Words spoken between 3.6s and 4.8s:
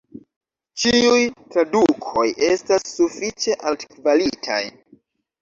altkvalitaj.